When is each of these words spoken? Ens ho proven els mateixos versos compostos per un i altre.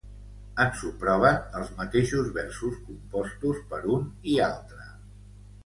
Ens 0.63 0.79
ho 0.87 0.87
proven 1.03 1.37
els 1.59 1.69
mateixos 1.83 2.31
versos 2.39 2.81
compostos 2.89 3.63
per 3.75 3.83
un 3.99 4.11
i 4.35 4.43
altre. 4.51 4.91